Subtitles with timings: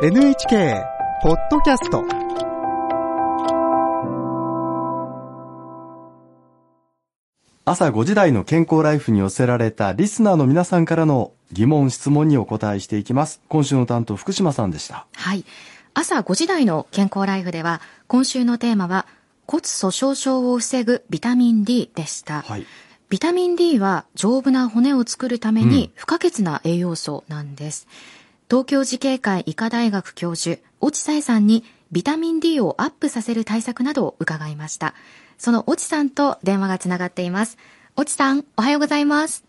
[0.00, 0.84] NHK
[1.24, 2.04] ポッドキャスト
[7.64, 13.40] 朝5時台の健康ライフに寄せられたリスナーの皆さんからの疑問、質問にお答えしていきます。
[13.48, 15.08] 今週の担当、福島さんでした。
[15.16, 15.44] はい。
[15.94, 19.04] 朝5時台の健康ライフでは、今週のテーマは、
[19.48, 22.42] 骨粗鬆症を防ぐビタミン D でした。
[22.42, 22.64] はい。
[23.08, 27.88] ビタミン D は丈夫な骨を作るために不可欠な栄養素なんです。
[28.50, 34.94] 東京慈恵会医科大学教授、越智さえさんにビタミン D をアップさせる対策などを伺いました。
[35.36, 37.58] その越智さんと電話がつながっています。
[38.00, 39.44] 越智さん、おはようございます。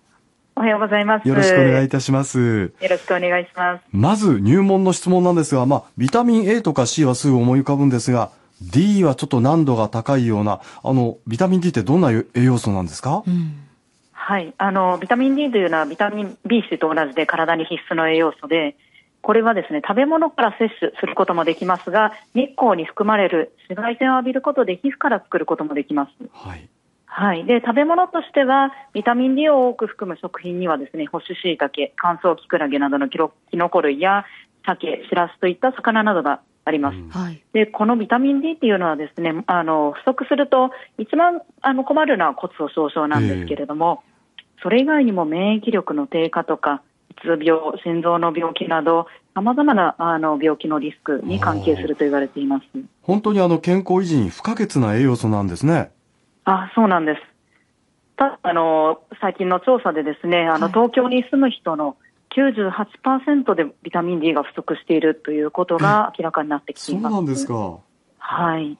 [0.57, 1.27] おはようございます。
[1.29, 2.73] よろしくお願いいたします。
[2.81, 3.83] よろしくお願いします。
[3.93, 8.31] まず、入門の質問なんですが、まあ、ビタミン A とか C はすぐ思い浮かぶんですが、
[8.61, 13.23] D はちょっと難度が高いような、あの、ビタミン D ってどんな栄養素なんですか？
[13.25, 13.65] うん。
[14.11, 14.53] はい。
[14.57, 18.75] あの、ビタミン D というのはビタミン B 種と同じで体に必須の栄養素で、
[19.21, 26.11] これはですね、食べ物から摂取することもできますが、日光に含まれる紫外線を浴びることで皮膚から作ることもできます。
[26.33, 26.69] はい。
[27.05, 27.45] はい。
[27.45, 34.25] で、食べ物としては、ビタミン D を多く含む食品にはですね、干し椎茸、乾燥キクラゲなどのキロキノコ類や、
[34.65, 36.97] 鮭、シラスといった魚などがあります。
[36.97, 37.41] うんはい。
[37.51, 44.03] で、このビタミン D っていうのはですね、あの、不足すると、一番あの困るのは骨粗鬆症なんですけれども、
[44.61, 52.65] それ以外にも免疫力の低下とか、うつ病、心臓の病気など、様々なあの病気のリスクに関係すると言われています。
[53.01, 55.91] 本当にあの、健康維持に不可欠な栄養素なんですね。
[56.45, 57.21] あ、そうなんです。
[58.17, 61.95] たあの、最近の調査でですね、あの、はい東京に住む人の
[62.35, 67.13] 98%でビタミン D が不足しているということが明らかになってきてそいうます。
[67.13, 67.79] なんですか。
[68.17, 68.77] はい。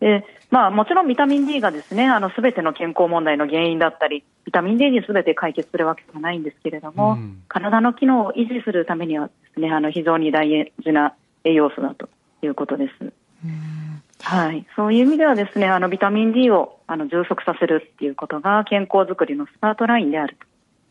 [0.00, 12.08] で、まあもちろんビタミン D がですね、あのすべての健康問題の原因だったり、ビタミン D にすべて解決するわけではないんですけれども、うん体の機能を維持するためにはですね、あの非常に大事な栄養素だと
[12.42, 13.12] いうことです。
[13.44, 14.66] うんはい。
[14.74, 20.36] そういう意味ではですね、あのビタミン D をあの充足させるっていうことが健康づくりのスタートラインである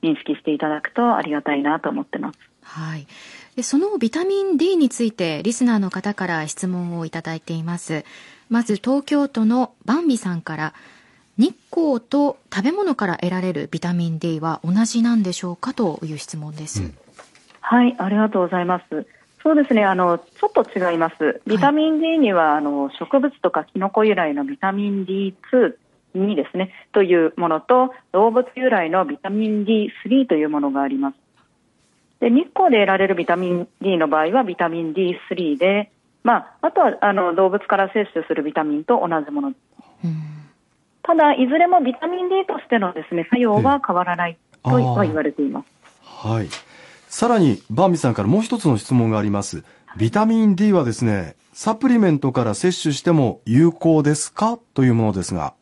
[0.01, 2.39] と認識していただくとありがたいなと思ってます。
[2.61, 3.07] はい。
[3.55, 8.05] で、そのビタミン D についてリスナーの方から質問をいただいています。
[8.49, 10.73] まず東京都のバンビさんから、
[11.37, 16.83] 日光と食べ物から得られるビタミン D は同じなんでしょうかという質問です。
[16.83, 16.95] うん
[17.67, 19.07] はい、ありがとうございます。
[19.41, 21.41] そうですね、あの、ちょっと違います。
[21.47, 25.75] ビタミン D には、あの、植物とかキノコ由来のビタミン D2
[26.13, 31.15] にですね、というものと、動物由来のビタミン D3 というものがあります。
[32.19, 35.91] で、日光で得られるビタミン D の場合はビタミン D3 で、
[36.25, 39.47] まあ、あとは、あの、動物から摂取するビタミンと同じもの。
[39.49, 39.55] うん
[41.07, 45.67] ただ、いずれもビタミン D としてのですね、作用は変わらないとは言われています。
[46.03, 46.47] はい。
[47.07, 49.63] さらに、バンビさんからもう一つの質問があります。
[49.97, 54.57] ビタミン D はですね、サプリメントから摂取しても有効ですか？
[54.73, 55.53] というものですが。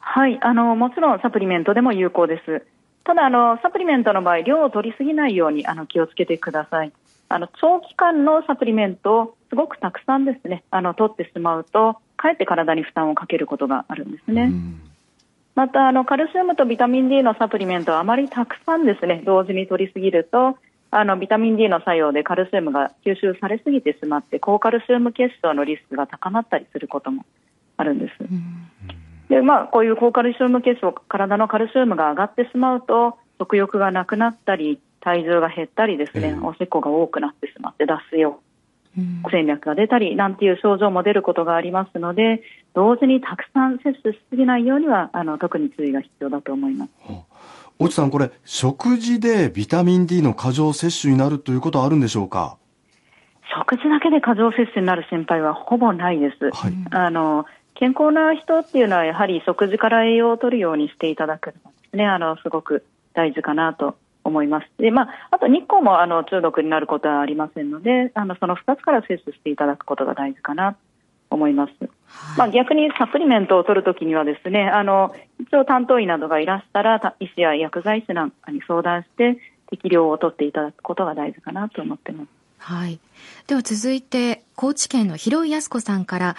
[0.00, 2.66] はい、あの、もちろんサプリメントでも有効です。
[3.04, 6.92] ただ、あの、サプリメントの場合、量を取りすぎないように、あの、気をつけてください。
[7.28, 14.44] あの、長期間のサプリメントをすごくたくさんですね、あの、取ってしまうと、かえって体に負担をかけることがあるんですね。
[14.44, 14.80] うん
[15.54, 20.56] また、あの、カルシウムとビタミン D のサプリメントをあまりたくさんですね、同時に取りすぎると、
[20.92, 27.26] あの、ビタミン D の作用でカルシウムが吸収されすぎてしまって、高カルシウム血症のリスクが高まったりすることも
[27.76, 28.14] あるんです。
[28.20, 28.68] うん
[29.28, 38.40] で、まあ、こういう高カルシウム血症、体のカルシウムが上がってしまうと、食欲がなくなったり、体重が減ったりですね、ええおしっこが多くなってしまって、脱水を、
[38.96, 42.42] うん戦略が出たり、なんていう症状も出ることがありますので、
[42.74, 46.90] 同時にたくさん摂取しすぎないようには、あの、特に注意が必要だと思います。
[47.78, 52.56] おちさん、これ、食事でビタミン D の過剰摂取になるということはあるんでしょうか？
[53.54, 56.50] 食事だけで過剰摂取になる心配はほぼないです。
[56.50, 56.72] はい。
[56.90, 63.96] あの、健康な人っていうのはやはり食事から栄養を取るようにしていただくのがですね、あの、すごく大事かなと
[64.28, 64.66] 思います。
[64.78, 70.78] で、まあ、あと日光もあの、中毒になることはありませんので、あの、その2つから摂取していただくことが大事かなと
[71.30, 71.72] 思います。
[72.36, 79.38] まあ、逆にサプリメントを取るときにはですね、あの、一応担当医などがいらしたら、た医師や薬剤師なんかに相談して、
[79.70, 82.28] 適量を取っていただくことが大事かなと思ってます。
[82.58, 82.98] はい。
[83.46, 86.36] では続いて、高知県の広井康子さんから、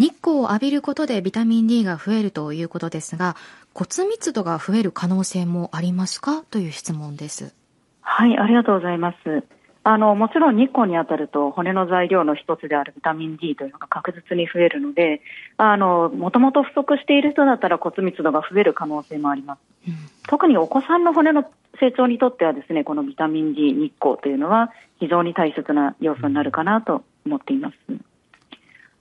[0.00, 3.36] 日光を浴びることでビタミン D が増えるということですが、
[3.74, 6.42] 骨密度が増える可能性もありますか？
[6.50, 7.54] という質問です。
[8.00, 9.44] はい、ありがとうございます。
[9.84, 15.20] あの、もちろん日光に当たると骨の材料の一つであるビタミン D というのが確実に増えるので、
[15.58, 19.58] あの、もともと不足している人だったら骨密度が増える可能性もあります。
[19.86, 19.94] うん
[20.28, 21.44] 特にお子さんの骨の
[21.80, 24.70] 成長にとってはですね、このビタミン D 日光というのは
[25.00, 27.76] 非常に大切な要素になるかなと思っています。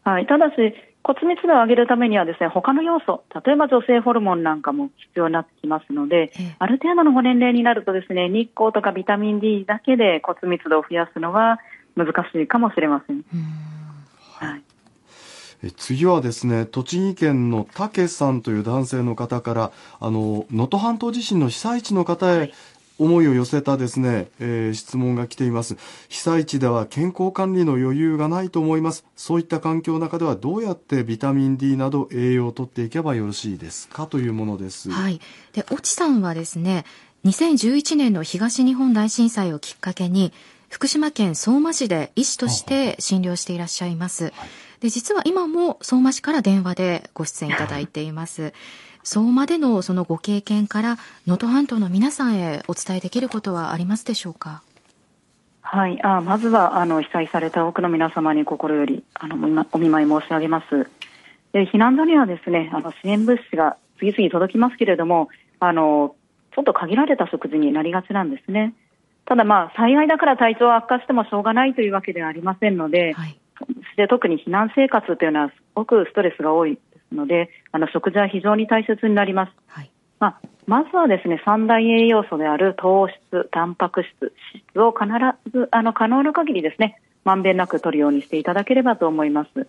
[0.03, 0.25] はい。
[0.25, 0.55] ただし、
[1.09, 11.59] 骨密度を上げるためにはですね、他の要素、例えば女性ホルモンなんかも必要になってきますので、ええある程度のご年齢になるとですね、日光とかビタミン D だけで骨密度を増やすのは
[11.95, 13.15] 難しいかもしれません。
[13.15, 13.25] うん
[14.35, 14.61] はい。
[15.63, 22.53] え次はですね、栃木県の竹さんという男性の方から、あの、能登半島地震の被災地の方へ
[22.99, 25.77] 思いを寄せたですね、えー質問が来ています。
[26.09, 29.05] 被災地では健康管理の余裕がないと思います。
[29.15, 34.91] そういった環境の中ではどうやってビタミン D など栄養を取っていけばよろしいですかというものです。
[34.91, 35.19] はい。
[35.53, 36.85] で、越智さんはですね、
[37.25, 40.31] 2011年の東日本大震災をきっかけに、
[40.69, 44.33] 福島県相馬市で医師として診療していらっしゃいます。
[44.81, 48.53] で、実は今も相馬市から電話でご出演いただいています。
[49.11, 54.61] 相馬でのそのご経験から、能登半島の皆さんへお伝えできることはありますでしょうか？
[55.61, 60.87] はい、あまずはあの被災された多くの皆様に心よりあのお見舞い申し上げます。
[61.53, 65.29] で避難所にはですねあの支援物資が次々届きますけれども
[65.59, 66.15] あの、
[66.53, 68.75] ちょっと限られた食事になりがちなんですね。
[69.25, 73.35] ただ、まあ、災害だから体調悪化してもしょうがないというわけではありませんので、はい。
[73.97, 76.77] で特に避難生活というのはすごくストレスが多い
[77.13, 79.51] ので、あの食事は非常に大切になります。
[79.67, 79.91] はい。
[80.19, 85.07] まあ、まずはですね、三大栄養素である糖質、タンパク質、脂質を必
[85.51, 89.67] ず、あの、可能な限りですね、まんべんなく取るようにしていただければと思います。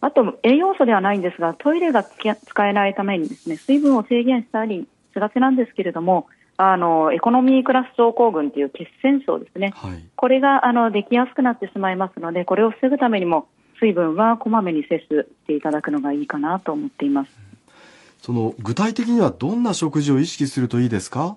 [0.00, 9.72] あと、栄養素ではないんですが、トイレが使えないためにですね、水分を制限したりしがちなんですけれども、あの、エコノミークラス症候群という血栓症ですね。
[9.76, 10.04] はい。
[10.16, 13.46] これが、あの、できやすくなってしまいますので、これを防ぐためにも、
[13.80, 17.30] 水分はこまめに摂取していただくのがいいかなと思っています。
[18.20, 21.36] その、具体的にはどんな食事を意識するといいですか？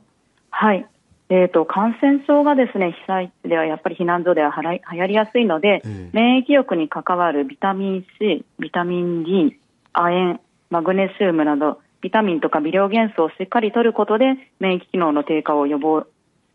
[0.50, 0.86] はい。
[1.30, 9.58] えっ、と、感染症がですね、被災地ではやっぱり避難所でははらい流行りやすいので、ええ免疫力に関わるビタミン C、ビタミン D、
[9.94, 10.40] 亜鉛、
[10.70, 16.08] マグネシウムなど、ビタミンとか微量元素をしっかり取ることで、免疫機能の低下を予防し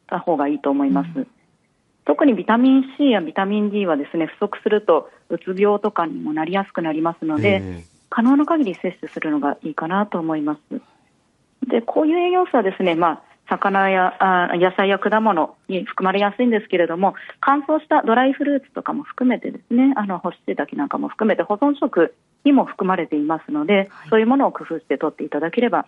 [0.09, 1.27] た方がいいと思います。
[2.17, 10.81] 特にビタミン C やビタミン D はですね、不足すると、うつ病とかにもなりやすくなりますので、え可能な限り摂取するのがいいかなと思います。
[11.69, 22.15] で、こういう栄養素はですね、まあ、魚やあ野菜や果物に含まれやすいんですけれども、乾燥したドライフルーツとかも含めてですね、あの干し椎茸なんかも含めて保存食
[22.45, 25.85] にも含まれていますので、はいそういうものを工夫して取っていただければ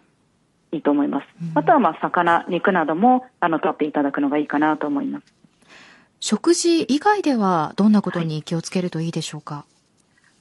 [0.72, 1.24] いいと思います。
[1.40, 5.37] うんあとはまあ魚、肉などもあの取っていただくのがいいかなと思います。
[6.20, 9.64] 食事以外ではどんなことに気をつけるといいでしょうか、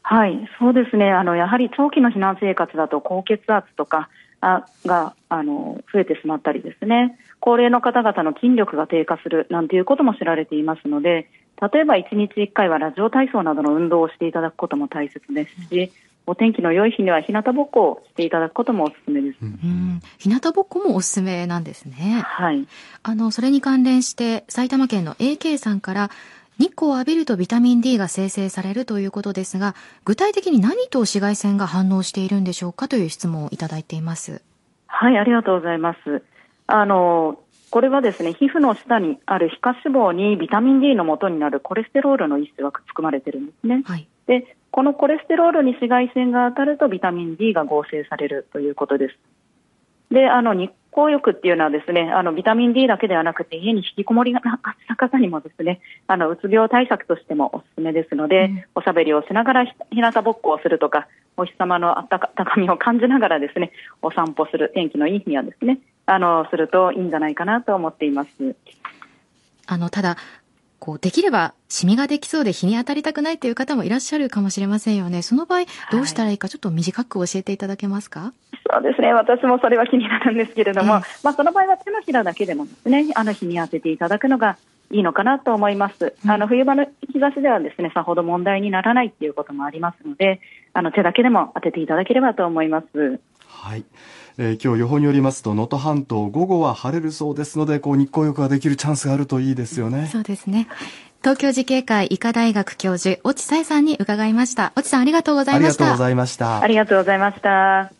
[0.01, 1.11] はい、そうですね。
[1.11, 4.09] あの、やはり長期の避難生活だと高血圧とか
[4.41, 7.17] あが、あの、増えてしまったりですね。
[7.39, 11.29] 高齢の方々の筋力が低下するなんていうことも知られていますので、
[11.73, 15.91] 例えば1日1回はラジオ体操などの運動をしていただくことも大切ですし、
[16.27, 19.37] お天気の良い日には日向ぼっこをしていただくこともおすすめです。
[19.41, 22.21] うん、日向ぼっこもおすすめなんですね。
[22.25, 22.67] はい。
[23.01, 26.11] あの、それに関連して、埼玉県の AK さんから、
[26.59, 34.41] 日光を浴びるとビタミン D が生成されるということですが、具体的に何と紫外線が反応しているんでしょうかという質問をいただいています。
[34.87, 36.23] はい、ありがとうございます。
[36.65, 37.39] あの、
[37.69, 43.83] これはですね、皮膚の下にある皮下脂肪にビタミン D の元になるコレステロールの一種が含まれているんですね。
[43.85, 44.07] はい。
[44.27, 49.17] で、このコレステロールに紫外線が当たるとビタミン D が合成されるということです。
[50.13, 68.29] で、あの、日光浴っていうのはですね、あの、ビタミン D だけではなくて、家に引きこもりがなかった方にもですね、あの、うつ病対策としてもおすすめですので、うんおしゃべりをしながらひ日向ぼっこをするとか、お日様のあったか高みを感じながらですね、お散歩する、天気のいい日にはですね、あの、するといいんじゃないかなと思っています。
[69.67, 70.15] あの、ただ、
[70.79, 75.21] こう、できれば、シミができそうで日に当たりたくないという方もいらっしゃるかもしれませんよね。
[75.21, 78.33] その場合、どうしたらいいか、ちょっと短く教えていただけますか？
[78.69, 79.13] そうですね。
[79.13, 84.57] 私もそれは気になるんですけれども、ええまあその場合は手のひらだけでもですね、あの日に当てていただくのが
[84.91, 86.13] いいのかなと思います。
[86.23, 90.41] うんあの冬場の日差しではですね、さほど問題にならないっていうこともありますので、
[90.73, 93.19] あの手だけでも当てていただければと思います。
[93.67, 93.85] はい。
[94.37, 100.07] えー今日予報によりますと、能登半島午後は晴れるそうですので、こう日光浴ができるチャンスがあるといいですよね。
[100.11, 100.67] そうですね。
[101.21, 104.71] 東京慈恵会医科大学教授、越智沙恵さんに伺いました。
[104.77, 105.83] 越智さんありがとうございました。
[105.83, 106.67] ありがとうございましたあ。
[106.67, 107.96] りがとうございました。